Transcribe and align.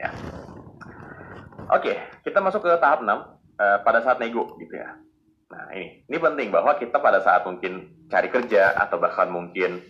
Ya. 0.00 0.10
Oke, 1.70 1.92
kita 2.24 2.40
masuk 2.40 2.64
ke 2.64 2.72
tahap 2.80 3.04
6 3.04 3.12
uh, 3.12 3.20
pada 3.84 4.00
saat 4.00 4.16
nego 4.16 4.56
gitu 4.56 4.80
ya. 4.80 4.96
Nah, 5.52 5.68
ini 5.76 6.06
ini 6.08 6.16
penting 6.16 6.48
bahwa 6.48 6.72
kita 6.80 6.96
pada 6.98 7.20
saat 7.20 7.44
mungkin 7.44 8.06
cari 8.08 8.32
kerja 8.32 8.74
atau 8.80 8.96
bahkan 8.96 9.28
mungkin 9.28 9.82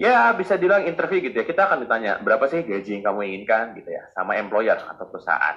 ya 0.00 0.32
bisa 0.32 0.56
bilang 0.56 0.88
interview 0.88 1.20
gitu 1.20 1.36
ya. 1.42 1.46
Kita 1.46 1.68
akan 1.68 1.84
ditanya, 1.84 2.16
berapa 2.24 2.48
sih 2.48 2.64
gaji 2.64 2.98
yang 2.98 3.04
kamu 3.04 3.20
inginkan 3.28 3.76
gitu 3.76 3.92
ya 3.92 4.08
sama 4.16 4.40
employer 4.40 4.80
atau 4.80 5.04
perusahaan. 5.04 5.56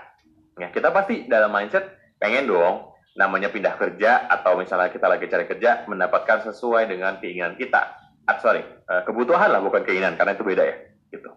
Ya, 0.59 0.67
kita 0.69 0.91
pasti 0.91 1.25
dalam 1.31 1.49
mindset 1.49 1.87
pengen 2.19 2.51
dong 2.51 2.91
namanya 3.15 3.47
pindah 3.49 3.75
kerja 3.79 4.27
atau 4.27 4.59
misalnya 4.59 4.91
kita 4.91 5.07
lagi 5.07 5.25
cari 5.31 5.45
kerja 5.47 5.87
mendapatkan 5.87 6.51
sesuai 6.51 6.91
dengan 6.91 7.17
keinginan 7.23 7.55
kita. 7.55 7.95
Ah, 8.27 8.37
sorry, 8.37 8.61
uh, 8.85 9.01
kebutuhan 9.07 9.49
lah 9.49 9.63
bukan 9.63 9.81
keinginan 9.87 10.19
karena 10.19 10.35
itu 10.35 10.43
beda 10.45 10.63
ya 10.67 10.75
gitu. 11.09 11.31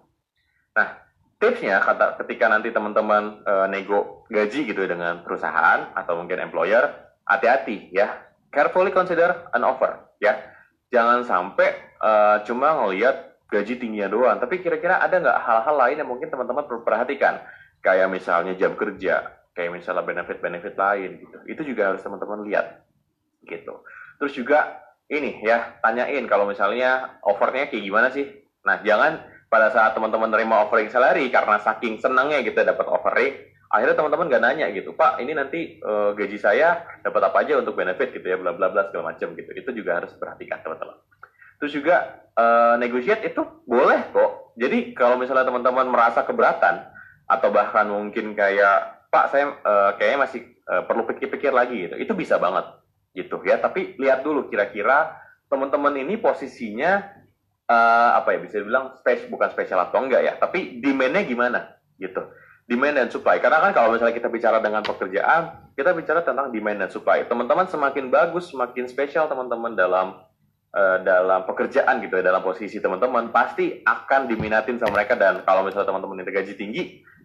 Nah, 0.76 1.00
tipsnya 1.38 1.82
kata 1.82 2.18
ketika 2.24 2.48
nanti 2.48 2.70
teman-teman 2.70 3.44
uh, 3.44 3.66
nego 3.68 4.24
gaji 4.30 4.66
gitu 4.68 4.84
ya 4.86 4.90
dengan 4.94 5.20
perusahaan 5.22 5.92
atau 5.92 6.18
mungkin 6.18 6.40
employer, 6.40 6.90
hati-hati 7.26 7.90
ya. 7.92 8.22
Carefully 8.54 8.94
consider 8.94 9.50
an 9.50 9.66
offer 9.66 9.98
ya. 10.22 10.38
Jangan 10.94 11.26
sampai 11.26 11.74
uh, 11.98 12.38
cuma 12.46 12.78
ngelihat 12.78 13.34
gaji 13.50 13.78
tingginya 13.82 14.06
doang, 14.10 14.38
tapi 14.38 14.62
kira-kira 14.62 15.02
ada 15.02 15.18
nggak 15.18 15.38
hal-hal 15.42 15.74
lain 15.74 16.00
yang 16.02 16.10
mungkin 16.10 16.30
teman-teman 16.30 16.66
perlu 16.66 16.82
perhatikan? 16.86 17.42
Kayak 17.82 18.08
misalnya 18.14 18.54
jam 18.56 18.78
kerja, 18.78 19.44
kayak 19.58 19.70
misalnya 19.74 20.06
benefit-benefit 20.06 20.74
lain 20.78 21.10
gitu. 21.20 21.36
Itu 21.50 21.62
juga 21.66 21.92
harus 21.92 22.02
teman-teman 22.02 22.46
lihat 22.46 22.86
gitu. 23.44 23.84
Terus 24.22 24.32
juga 24.32 24.80
ini 25.10 25.44
ya, 25.44 25.76
tanyain 25.84 26.24
kalau 26.24 26.48
misalnya 26.48 27.20
offernya 27.20 27.68
kayak 27.68 27.84
gimana 27.84 28.08
sih? 28.08 28.24
Nah, 28.64 28.80
jangan 28.80 29.20
pada 29.48 29.70
saat 29.70 29.94
teman-teman 29.94 30.30
nerima 30.32 30.66
offering 30.66 30.90
salary 30.90 31.30
karena 31.30 31.60
saking 31.62 32.00
senangnya 32.00 32.42
gitu 32.42 32.58
dapat 32.62 32.86
offering 32.88 33.34
akhirnya 33.74 33.98
teman-teman 33.98 34.30
gak 34.30 34.44
nanya 34.46 34.66
gitu 34.70 34.94
pak 34.94 35.18
ini 35.18 35.34
nanti 35.34 35.82
uh, 35.82 36.14
gaji 36.14 36.38
saya 36.38 36.86
dapat 37.02 37.26
apa 37.26 37.42
aja 37.42 37.58
untuk 37.58 37.74
benefit? 37.74 38.14
Gitu 38.14 38.22
ya 38.22 38.38
bla 38.38 38.54
bla 38.54 38.70
bla 38.70 38.86
segala 38.86 39.10
macam 39.10 39.34
gitu. 39.34 39.50
Itu 39.50 39.70
juga 39.74 39.98
harus 39.98 40.14
perhatikan 40.14 40.62
teman-teman. 40.62 40.94
Terus 41.58 41.72
juga 41.74 42.22
uh, 42.38 42.78
negotiate 42.78 43.34
itu 43.34 43.42
boleh 43.66 44.14
kok. 44.14 44.54
Jadi 44.54 44.94
kalau 44.94 45.18
misalnya 45.18 45.50
teman-teman 45.50 45.90
merasa 45.90 46.22
keberatan 46.22 46.86
atau 47.26 47.48
bahkan 47.50 47.90
mungkin 47.90 48.38
kayak 48.38 49.08
pak 49.10 49.34
saya 49.34 49.58
uh, 49.66 49.90
kayaknya 49.98 50.18
masih 50.22 50.40
uh, 50.70 50.86
perlu 50.86 51.02
pikir-pikir 51.10 51.50
lagi 51.50 51.90
gitu. 51.90 51.98
Itu 51.98 52.12
bisa 52.14 52.38
banget 52.38 52.70
gitu 53.10 53.42
ya. 53.42 53.58
Tapi 53.58 53.98
lihat 53.98 54.22
dulu 54.22 54.46
kira-kira 54.46 55.18
teman-teman 55.50 55.98
ini 55.98 56.14
posisinya 56.18 57.02
uh, 57.68 58.10
apa 58.18 58.36
ya 58.36 58.38
bisa 58.42 58.60
dibilang 58.60 58.96
space 59.00 59.28
bukan 59.28 59.48
spesial 59.52 59.80
atau 59.84 60.04
enggak 60.04 60.22
ya 60.24 60.32
tapi 60.36 60.80
demandnya 60.80 61.24
gimana 61.24 61.60
gitu. 62.00 62.24
Demand 62.64 62.96
dan 62.96 63.12
supply. 63.12 63.44
Karena 63.44 63.60
kan 63.60 63.76
kalau 63.76 63.92
misalnya 63.92 64.16
kita 64.16 64.32
bicara 64.32 64.56
dengan 64.64 64.80
pekerjaan 64.80 65.68
kita 65.76 65.92
bicara 65.92 66.24
tentang 66.24 66.48
demand 66.48 66.86
dan 66.86 66.90
supply. 66.90 67.28
Teman-teman 67.28 67.68
semakin 67.68 68.08
bagus 68.08 68.48
semakin 68.48 68.88
spesial 68.88 69.28
teman-teman 69.28 69.76
dalam 69.76 70.16
uh, 70.72 70.98
dalam 71.04 71.44
pekerjaan 71.44 72.00
gitu 72.00 72.16
ya 72.16 72.24
dalam 72.24 72.40
posisi 72.40 72.80
teman-teman 72.80 73.28
pasti 73.34 73.84
akan 73.84 74.30
diminatin 74.30 74.80
sama 74.80 74.96
mereka. 75.02 75.12
Dan 75.12 75.44
kalau 75.44 75.66
misalnya 75.66 75.92
teman-teman 75.92 76.24
ini 76.24 76.32
gaji 76.32 76.54
tinggi 76.56 76.82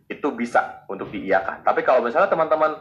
itu 0.09 0.27
bisa 0.35 0.83
untuk 0.91 1.07
diiakan. 1.13 1.63
Tapi 1.63 1.87
kalau 1.87 2.03
misalnya 2.03 2.27
teman-teman 2.27 2.75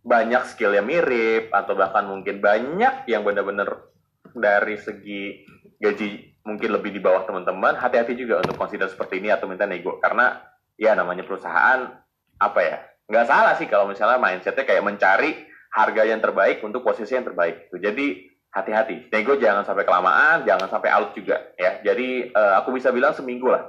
banyak 0.00 0.42
skill 0.48 0.72
yang 0.72 0.88
mirip 0.88 1.52
atau 1.52 1.76
bahkan 1.76 2.08
mungkin 2.08 2.40
banyak 2.40 3.04
yang 3.04 3.20
benar-benar 3.20 3.92
dari 4.32 4.80
segi 4.80 5.44
gaji 5.76 6.39
mungkin 6.44 6.70
lebih 6.72 6.90
di 6.94 7.00
bawah 7.00 7.24
teman-teman, 7.28 7.76
hati-hati 7.76 8.16
juga 8.16 8.40
untuk 8.40 8.56
consider 8.56 8.88
seperti 8.88 9.20
ini 9.20 9.28
atau 9.28 9.46
minta 9.46 9.68
nego 9.68 10.00
karena 10.00 10.40
ya 10.80 10.96
namanya 10.96 11.24
perusahaan 11.28 11.92
apa 12.40 12.60
ya 12.64 12.78
nggak 13.10 13.26
salah 13.26 13.52
sih 13.58 13.66
kalau 13.66 13.90
misalnya 13.90 14.16
mindsetnya 14.16 14.64
kayak 14.64 14.86
mencari 14.86 15.50
harga 15.70 16.02
yang 16.06 16.22
terbaik 16.22 16.62
untuk 16.62 16.82
posisi 16.82 17.14
yang 17.14 17.26
terbaik. 17.26 17.70
Jadi 17.74 18.26
hati-hati, 18.50 19.10
nego 19.10 19.38
jangan 19.38 19.62
sampai 19.62 19.86
kelamaan, 19.86 20.42
jangan 20.42 20.66
sampai 20.66 20.90
out 20.90 21.14
juga 21.14 21.38
ya. 21.54 21.78
Jadi 21.82 22.30
uh, 22.34 22.58
aku 22.62 22.74
bisa 22.74 22.90
bilang 22.90 23.14
seminggu 23.14 23.50
lah, 23.50 23.66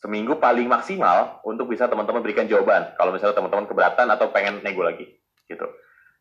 seminggu 0.00 0.40
paling 0.40 0.68
maksimal 0.68 1.40
untuk 1.44 1.68
bisa 1.68 1.88
teman-teman 1.88 2.24
berikan 2.24 2.48
jawaban. 2.48 2.92
Kalau 2.96 3.12
misalnya 3.12 3.36
teman-teman 3.36 3.68
keberatan 3.68 4.08
atau 4.08 4.32
pengen 4.32 4.64
nego 4.64 4.84
lagi, 4.84 5.08
gitu. 5.48 5.68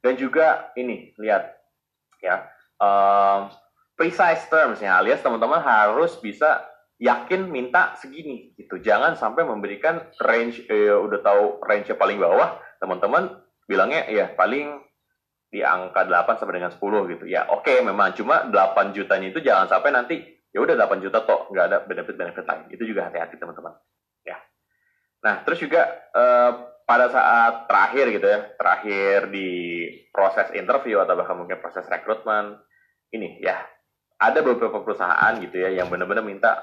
Dan 0.03 0.20
juga 0.20 0.72
ini 0.76 1.16
lihat 1.20 1.56
ya. 2.20 2.47
Um, 2.81 3.53
precise 4.02 4.50
terms 4.50 4.82
ya 4.82 4.98
alias 4.98 5.22
teman-teman 5.22 5.62
harus 5.62 6.18
bisa 6.18 6.66
yakin 6.98 7.54
minta 7.54 7.94
segini 8.02 8.58
gitu. 8.58 8.82
Jangan 8.82 9.14
sampai 9.14 9.46
memberikan 9.46 10.10
range 10.18 10.66
eh, 10.70 10.90
udah 10.90 11.22
tahu 11.22 11.62
range 11.62 11.94
paling 11.94 12.18
bawah 12.18 12.58
teman-teman 12.82 13.38
bilangnya 13.70 14.10
ya 14.10 14.34
paling 14.34 14.82
di 15.54 15.62
angka 15.62 16.10
8 16.10 16.42
sampai 16.42 16.58
dengan 16.58 16.74
10 16.74 17.14
gitu. 17.14 17.26
Ya 17.30 17.46
oke 17.46 17.62
okay, 17.62 17.78
memang. 17.86 18.18
Cuma 18.18 18.50
8 18.50 18.98
jutanya 18.98 19.30
itu 19.30 19.38
jangan 19.38 19.70
sampai 19.70 19.94
nanti 19.94 20.18
ya 20.50 20.66
udah 20.66 20.74
8 20.74 20.98
juta 21.06 21.22
toh 21.22 21.50
nggak 21.54 21.66
ada 21.70 21.78
benefit 21.86 22.18
benefit 22.18 22.46
lain. 22.50 22.74
Itu 22.74 22.90
juga 22.90 23.06
hati-hati 23.06 23.38
teman-teman. 23.38 23.78
Ya. 24.26 24.42
Nah 25.26 25.46
terus 25.46 25.62
juga 25.62 25.86
eh, 26.10 26.52
pada 26.90 27.06
saat 27.10 27.70
terakhir 27.70 28.06
gitu 28.18 28.28
ya 28.30 28.40
terakhir 28.58 29.30
di 29.30 29.50
proses 30.10 30.50
interview 30.58 30.98
atau 31.02 31.14
bahkan 31.14 31.38
mungkin 31.38 31.62
proses 31.62 31.86
rekrutmen 31.86 32.58
ini 33.14 33.40
ya 33.42 33.62
ada 34.22 34.40
beberapa 34.46 34.86
perusahaan 34.86 35.34
gitu 35.42 35.58
ya 35.58 35.74
yang 35.82 35.90
benar-benar 35.90 36.22
minta 36.22 36.62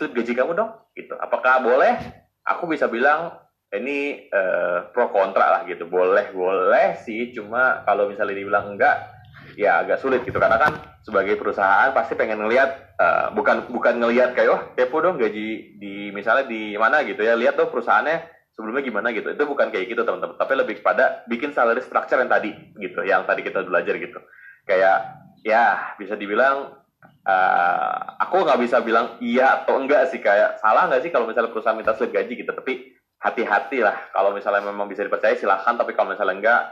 slip 0.00 0.16
gaji 0.16 0.32
kamu 0.32 0.56
dong 0.56 0.72
gitu. 0.96 1.12
Apakah 1.20 1.60
boleh? 1.60 2.00
Aku 2.48 2.64
bisa 2.64 2.88
bilang 2.88 3.36
ini 3.68 4.30
uh, 4.32 4.88
pro 4.96 5.12
kontra 5.12 5.60
lah 5.60 5.62
gitu. 5.68 5.84
Boleh 5.84 6.32
boleh 6.32 6.96
sih 7.04 7.36
cuma 7.36 7.84
kalau 7.84 8.08
misalnya 8.08 8.40
dibilang 8.40 8.72
enggak 8.72 9.12
ya 9.60 9.84
agak 9.84 10.00
sulit 10.00 10.24
gitu. 10.24 10.40
Karena 10.40 10.56
kan 10.56 10.72
sebagai 11.04 11.36
perusahaan 11.36 11.92
pasti 11.92 12.16
pengen 12.16 12.40
ngelihat 12.40 12.96
uh, 12.96 13.26
bukan 13.36 13.68
bukan 13.68 14.00
ngelihat 14.00 14.32
kayak 14.32 14.50
oh 14.56 14.62
kepo 14.72 15.04
dong 15.04 15.20
gaji 15.20 15.76
di 15.76 16.08
misalnya 16.16 16.48
di 16.48 16.80
mana 16.80 17.04
gitu 17.04 17.20
ya. 17.20 17.36
Lihat 17.36 17.60
dong 17.60 17.68
perusahaannya 17.68 18.24
sebelumnya 18.56 18.88
gimana 18.88 19.12
gitu. 19.12 19.36
Itu 19.36 19.44
bukan 19.44 19.68
kayak 19.68 19.92
gitu 19.92 20.00
teman-teman. 20.00 20.40
Tapi 20.40 20.52
lebih 20.56 20.80
kepada 20.80 21.28
bikin 21.28 21.52
salary 21.52 21.84
structure 21.84 22.16
yang 22.16 22.32
tadi 22.32 22.56
gitu. 22.80 23.04
Yang 23.04 23.28
tadi 23.28 23.40
kita 23.44 23.68
belajar 23.68 24.00
gitu. 24.00 24.20
Kayak 24.64 25.18
ya 25.44 25.94
bisa 26.00 26.14
dibilang 26.14 26.85
uh, 27.04 27.98
aku 28.22 28.46
nggak 28.46 28.60
bisa 28.62 28.80
bilang 28.80 29.18
iya 29.20 29.62
atau 29.62 29.80
enggak 29.82 30.08
sih 30.14 30.22
kayak 30.22 30.62
salah 30.62 30.88
nggak 30.88 31.02
sih 31.04 31.10
kalau 31.12 31.28
misalnya 31.28 31.52
perusahaan 31.52 31.76
minta 31.76 31.92
slip 31.94 32.14
gaji 32.14 32.32
gitu 32.38 32.52
tapi 32.52 32.96
hati-hati 33.20 33.80
lah. 33.80 33.96
Kalau 34.12 34.30
misalnya 34.36 34.62
memang 34.64 34.86
bisa 34.86 35.02
dipercaya 35.02 35.34
silahkan 35.34 35.74
tapi 35.76 35.96
kalau 35.96 36.12
misalnya 36.12 36.36
enggak 36.36 36.62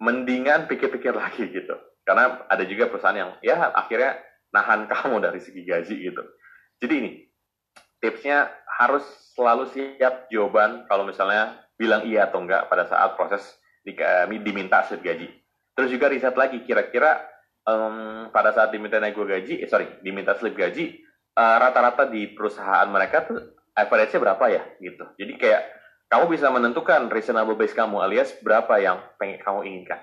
mendingan 0.00 0.66
pikir-pikir 0.66 1.12
lagi 1.14 1.46
gitu. 1.50 1.76
Karena 2.04 2.44
ada 2.50 2.64
juga 2.66 2.88
perusahaan 2.88 3.16
yang 3.16 3.30
ya 3.40 3.72
akhirnya 3.72 4.20
nahan 4.52 4.86
kamu 4.92 5.22
dari 5.22 5.40
segi 5.40 5.62
gaji 5.64 5.94
gitu. 6.10 6.22
Jadi 6.80 6.94
ini 6.98 7.10
tipsnya 8.02 8.50
harus 8.68 9.04
selalu 9.32 9.70
siap 9.70 10.28
jawaban 10.28 10.84
kalau 10.90 11.06
misalnya 11.06 11.62
bilang 11.78 12.04
iya 12.06 12.28
atau 12.30 12.42
enggak 12.42 12.70
pada 12.70 12.86
saat 12.86 13.14
proses 13.18 13.42
di, 13.86 13.94
diminta 14.42 14.84
slip 14.86 15.00
gaji. 15.04 15.30
Terus 15.74 15.90
juga 15.90 16.06
riset 16.06 16.34
lagi 16.38 16.62
kira-kira 16.62 17.33
um, 17.68 18.28
pada 18.30 18.52
saat 18.52 18.70
diminta 18.70 19.00
nego 19.00 19.24
gaji, 19.24 19.64
eh, 19.64 19.68
sorry, 19.68 20.00
diminta 20.04 20.36
slip 20.36 20.56
gaji, 20.56 21.00
uh, 21.36 21.56
rata-rata 21.60 22.08
di 22.08 22.32
perusahaan 22.32 22.86
mereka 22.88 23.26
tuh 23.26 23.40
average-nya 23.74 24.20
berapa 24.22 24.44
ya 24.52 24.62
gitu. 24.78 25.04
Jadi 25.18 25.32
kayak 25.40 25.62
kamu 26.12 26.30
bisa 26.30 26.46
menentukan 26.52 27.10
reasonable 27.10 27.58
base 27.58 27.74
kamu 27.74 27.98
alias 27.98 28.38
berapa 28.44 28.78
yang 28.78 29.02
pengen 29.18 29.42
kamu 29.42 29.60
inginkan. 29.66 30.00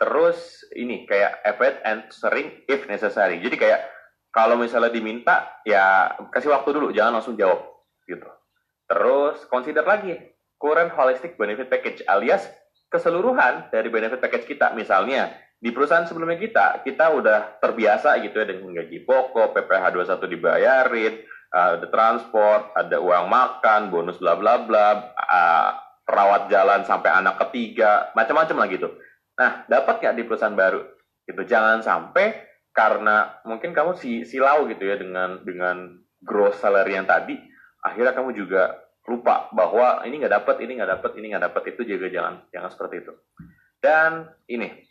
Terus 0.00 0.66
ini 0.74 1.06
kayak 1.06 1.38
effort 1.46 1.78
and 1.86 2.10
sering 2.10 2.66
if 2.66 2.90
necessary. 2.90 3.38
Jadi 3.38 3.54
kayak 3.54 3.86
kalau 4.34 4.58
misalnya 4.58 4.90
diminta 4.90 5.62
ya 5.62 6.16
kasih 6.34 6.50
waktu 6.50 6.74
dulu, 6.74 6.90
jangan 6.90 7.20
langsung 7.20 7.38
jawab 7.38 7.62
gitu. 8.10 8.26
Terus 8.90 9.46
consider 9.46 9.86
lagi 9.86 10.18
current 10.58 10.90
holistic 10.98 11.38
benefit 11.38 11.70
package 11.70 12.02
alias 12.10 12.50
keseluruhan 12.90 13.70
dari 13.70 13.86
benefit 13.86 14.18
package 14.18 14.50
kita. 14.50 14.74
Misalnya 14.74 15.30
di 15.62 15.70
perusahaan 15.70 16.02
sebelumnya 16.02 16.42
kita, 16.42 16.82
kita 16.82 17.14
udah 17.14 17.62
terbiasa 17.62 18.18
gitu 18.18 18.34
ya 18.34 18.50
dengan 18.50 18.74
gaji 18.82 19.06
pokok, 19.06 19.54
PPh 19.54 19.84
21 19.94 20.34
dibayarin, 20.34 21.14
uh, 21.54 21.78
ada 21.78 21.86
transport, 21.86 22.74
ada 22.74 22.98
uang 22.98 23.30
makan, 23.30 23.94
bonus 23.94 24.18
bla 24.18 24.34
bla 24.34 24.58
bla, 24.66 25.14
uh, 25.14 25.70
perawat 26.02 26.50
jalan 26.50 26.82
sampai 26.82 27.14
anak 27.14 27.38
ketiga, 27.46 28.10
macam-macam 28.18 28.58
lah 28.58 28.68
gitu. 28.74 28.88
Nah, 29.38 29.62
dapat 29.70 30.02
nggak 30.02 30.16
di 30.18 30.24
perusahaan 30.26 30.58
baru? 30.58 30.82
Gitu, 31.30 31.46
jangan 31.46 31.78
sampai 31.78 32.42
karena 32.74 33.38
mungkin 33.46 33.70
kamu 33.70 33.94
si 33.94 34.26
silau 34.26 34.66
gitu 34.66 34.82
ya 34.82 34.98
dengan 34.98 35.46
dengan 35.46 35.94
gross 36.26 36.58
salary 36.58 36.98
yang 36.98 37.06
tadi, 37.06 37.38
akhirnya 37.86 38.18
kamu 38.18 38.34
juga 38.34 38.82
lupa 39.06 39.46
bahwa 39.54 40.02
ini 40.10 40.26
nggak 40.26 40.42
dapat, 40.42 40.56
ini 40.66 40.82
nggak 40.82 40.90
dapat, 40.98 41.10
ini 41.22 41.26
nggak 41.30 41.44
dapat 41.54 41.62
itu 41.70 41.86
juga 41.86 42.10
jangan 42.10 42.34
jangan 42.50 42.70
seperti 42.74 43.06
itu. 43.06 43.14
Dan 43.78 44.26
ini 44.50 44.90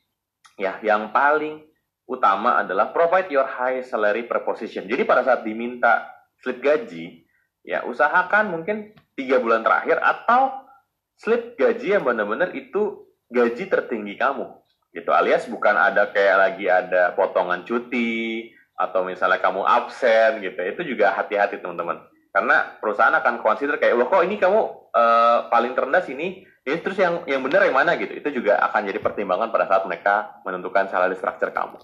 ya 0.59 0.80
yang 0.83 1.15
paling 1.15 1.63
utama 2.09 2.59
adalah 2.59 2.92
provide 2.92 3.31
your 3.31 3.48
high 3.48 3.80
salary 3.86 4.27
proposition. 4.27 4.83
Jadi 4.83 5.07
pada 5.07 5.24
saat 5.24 5.48
diminta 5.48 6.12
slip 6.44 6.59
gaji, 6.59 7.24
ya 7.63 7.88
usahakan 7.88 8.51
mungkin 8.51 8.92
tiga 9.15 9.39
bulan 9.39 9.63
terakhir 9.63 10.01
atau 10.03 10.68
slip 11.15 11.56
gaji 11.56 11.95
yang 11.95 12.03
benar-benar 12.03 12.51
itu 12.51 13.07
gaji 13.31 13.71
tertinggi 13.71 14.19
kamu 14.19 14.44
gitu. 14.92 15.15
Alias 15.15 15.48
bukan 15.48 15.77
ada 15.80 16.12
kayak 16.12 16.38
lagi 16.38 16.68
ada 16.68 17.15
potongan 17.15 17.63
cuti 17.63 18.51
atau 18.75 19.07
misalnya 19.07 19.39
kamu 19.39 19.63
absen 19.63 20.44
gitu. 20.44 20.59
Itu 20.59 20.81
juga 20.83 21.15
hati-hati 21.15 21.63
teman-teman 21.63 22.10
karena 22.31 22.80
perusahaan 22.80 23.12
akan 23.12 23.44
consider 23.44 23.75
kayak 23.75 24.00
loh 24.00 24.07
kok 24.07 24.24
ini 24.24 24.39
kamu 24.39 24.60
uh, 24.95 25.51
paling 25.51 25.75
terendah 25.75 26.00
sini? 26.00 26.48
Ini 26.63 26.78
terus 26.80 26.95
yang 26.95 27.28
yang 27.28 27.44
benar 27.44 27.68
yang 27.68 27.75
mana? 27.75 28.00
Gitu. 28.00 28.24
Itu 28.24 28.31
juga 28.31 28.56
akan 28.72 28.88
jadi 28.88 29.04
pertimbangan 29.04 29.51
pada 29.51 29.68
saat 29.68 29.83
mereka 29.83 30.39
menentukan 30.48 30.88
salary 30.88 31.19
structure 31.19 31.51
kamu. 31.51 31.75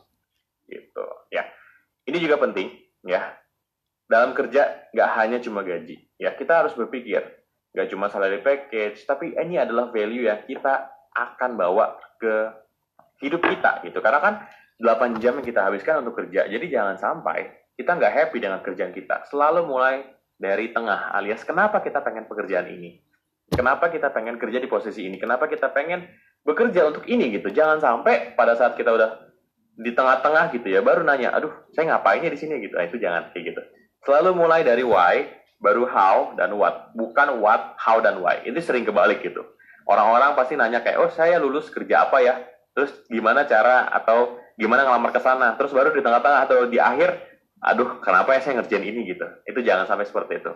Gitu. 0.72 1.06
Ya. 1.36 1.44
Ini 2.08 2.18
juga 2.24 2.40
penting 2.40 2.72
ya. 3.04 3.36
Dalam 4.08 4.32
kerja 4.32 4.88
nggak 4.96 5.10
hanya 5.20 5.38
cuma 5.44 5.68
gaji. 5.68 6.00
Ya 6.16 6.32
kita 6.32 6.64
harus 6.64 6.72
berpikir. 6.80 7.28
Nggak 7.76 7.88
cuma 7.92 8.08
salary 8.08 8.40
package 8.40 9.04
tapi 9.04 9.36
ini 9.36 9.60
adalah 9.60 9.92
value 9.92 10.32
yang 10.32 10.48
kita 10.48 10.88
akan 11.12 11.60
bawa 11.60 12.00
ke 12.24 12.56
hidup 13.20 13.44
kita 13.44 13.84
gitu. 13.84 14.00
Karena 14.00 14.24
kan 14.24 14.36
8 14.80 15.20
jam 15.20 15.36
yang 15.36 15.44
kita 15.44 15.68
habiskan 15.68 16.08
untuk 16.08 16.24
kerja 16.24 16.48
jadi 16.48 16.64
jangan 16.72 16.96
sampai 16.96 17.52
kita 17.76 18.00
nggak 18.00 18.14
happy 18.16 18.38
dengan 18.40 18.64
kerjaan 18.64 18.96
kita. 18.96 19.28
Selalu 19.28 19.68
mulai 19.68 20.08
dari 20.38 20.70
tengah 20.70 21.12
alias 21.18 21.42
kenapa 21.42 21.82
kita 21.82 22.06
pengen 22.06 22.30
pekerjaan 22.30 22.70
ini? 22.70 23.02
Kenapa 23.50 23.90
kita 23.90 24.14
pengen 24.14 24.38
kerja 24.38 24.62
di 24.62 24.70
posisi 24.70 25.10
ini? 25.10 25.18
Kenapa 25.18 25.50
kita 25.50 25.74
pengen 25.74 26.06
bekerja 26.46 26.94
untuk 26.94 27.10
ini 27.10 27.34
gitu? 27.34 27.50
Jangan 27.50 27.82
sampai 27.82 28.38
pada 28.38 28.54
saat 28.54 28.78
kita 28.78 28.94
udah 28.94 29.28
di 29.78 29.94
tengah-tengah 29.94 30.50
gitu 30.58 30.74
ya 30.74 30.82
baru 30.82 31.06
nanya 31.06 31.38
aduh 31.38 31.54
saya 31.70 31.94
ngapainnya 31.94 32.34
di 32.34 32.40
sini? 32.40 32.62
gitu. 32.62 32.78
Nah, 32.78 32.86
itu 32.86 32.98
jangan 33.02 33.34
kayak 33.34 33.54
gitu. 33.54 33.62
Selalu 34.06 34.38
mulai 34.38 34.62
dari 34.62 34.86
why 34.86 35.26
baru 35.58 35.90
how 35.90 36.38
dan 36.38 36.54
what. 36.54 36.94
Bukan 36.94 37.42
what 37.42 37.78
how 37.82 37.98
dan 37.98 38.22
why. 38.22 38.42
Itu 38.46 38.62
sering 38.62 38.86
kebalik 38.86 39.26
gitu. 39.26 39.42
Orang-orang 39.88 40.36
pasti 40.36 40.60
nanya 40.60 40.84
kayak 40.84 40.98
oh 41.00 41.10
saya 41.10 41.42
lulus 41.42 41.72
kerja 41.74 42.10
apa 42.10 42.20
ya? 42.22 42.36
Terus 42.78 42.94
gimana 43.10 43.48
cara 43.50 43.90
atau 43.90 44.38
gimana 44.60 44.86
ngelamar 44.86 45.16
ke 45.16 45.22
sana? 45.24 45.56
Terus 45.56 45.74
baru 45.74 45.96
di 45.96 46.04
tengah-tengah 46.04 46.42
atau 46.46 46.68
di 46.70 46.78
akhir 46.78 47.37
aduh 47.62 48.00
kenapa 48.02 48.38
ya 48.38 48.42
saya 48.44 48.62
ngerjain 48.62 48.86
ini 48.86 49.08
gitu? 49.10 49.26
Itu 49.46 49.60
jangan 49.66 49.90
sampai 49.90 50.06
seperti 50.06 50.42
itu. 50.42 50.52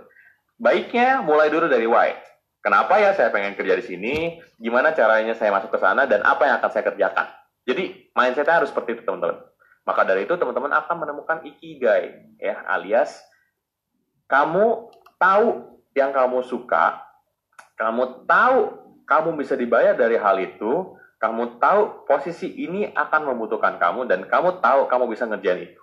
Baiknya 0.62 1.26
mulai 1.26 1.50
dulu 1.50 1.66
dari 1.66 1.90
why. 1.90 2.14
Kenapa 2.62 3.02
ya 3.02 3.18
saya 3.18 3.34
pengen 3.34 3.58
kerja 3.58 3.74
di 3.74 3.86
sini? 3.86 4.16
Gimana 4.62 4.94
caranya 4.94 5.34
saya 5.34 5.50
masuk 5.50 5.74
ke 5.74 5.80
sana? 5.82 6.06
Dan 6.06 6.22
apa 6.22 6.46
yang 6.46 6.62
akan 6.62 6.70
saya 6.70 6.86
kerjakan? 6.86 7.28
Jadi 7.66 8.14
mindsetnya 8.14 8.62
harus 8.62 8.70
seperti 8.70 9.02
itu 9.02 9.02
teman-teman. 9.02 9.42
Maka 9.82 10.06
dari 10.06 10.30
itu 10.30 10.38
teman-teman 10.38 10.70
akan 10.70 10.96
menemukan 11.02 11.42
ikigai 11.42 12.38
ya 12.38 12.62
alias 12.70 13.18
kamu 14.30 14.94
tahu 15.18 15.48
yang 15.98 16.14
kamu 16.14 16.46
suka 16.46 17.02
kamu 17.76 18.30
tahu 18.30 18.60
kamu 19.10 19.30
bisa 19.42 19.58
dibayar 19.58 19.98
dari 19.98 20.16
hal 20.16 20.38
itu 20.38 20.96
kamu 21.20 21.58
tahu 21.58 22.06
posisi 22.06 22.50
ini 22.50 22.94
akan 22.94 23.34
membutuhkan 23.34 23.78
kamu 23.78 24.10
dan 24.10 24.26
kamu 24.26 24.64
tahu 24.64 24.90
kamu 24.90 25.06
bisa 25.12 25.30
ngerjain 25.30 25.70
itu. 25.70 25.82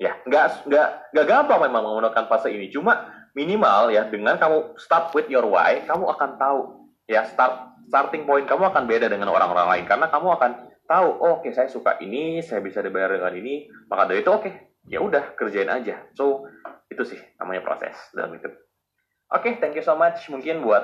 Ya, 0.00 0.16
nggak 0.24 0.64
nggak 0.64 0.88
nggak 1.12 1.26
gampang 1.28 1.60
memang 1.60 1.84
menggunakan 1.84 2.24
fase 2.24 2.48
ini. 2.48 2.72
Cuma 2.72 3.12
minimal 3.36 3.92
ya 3.92 4.08
dengan 4.08 4.40
kamu 4.40 4.80
start 4.80 5.12
with 5.12 5.28
your 5.28 5.44
why, 5.44 5.84
kamu 5.84 6.08
akan 6.08 6.40
tahu 6.40 6.88
ya 7.04 7.28
start 7.28 7.70
starting 7.90 8.22
point 8.22 8.46
kamu 8.46 8.70
akan 8.70 8.86
beda 8.86 9.10
dengan 9.10 9.28
orang-orang 9.34 9.66
lain 9.66 9.84
karena 9.84 10.06
kamu 10.06 10.38
akan 10.38 10.50
tahu, 10.86 11.08
oh, 11.22 11.38
oke 11.38 11.46
okay, 11.46 11.52
saya 11.54 11.70
suka 11.70 11.98
ini, 12.02 12.42
saya 12.42 12.62
bisa 12.62 12.82
dibayar 12.82 13.14
dengan 13.14 13.34
ini, 13.34 13.70
maka 13.86 14.10
dari 14.10 14.26
itu 14.26 14.30
oke, 14.30 14.42
okay, 14.42 14.52
ya 14.90 14.98
udah 14.98 15.38
kerjain 15.38 15.70
aja. 15.70 16.02
So 16.18 16.50
itu 16.90 17.02
sih 17.06 17.20
namanya 17.38 17.62
proses 17.62 17.94
dalam 18.10 18.34
itu. 18.34 18.50
Oke, 19.30 19.46
okay, 19.46 19.52
thank 19.62 19.78
you 19.78 19.86
so 19.86 19.94
much. 19.94 20.26
Mungkin 20.26 20.58
buat 20.66 20.78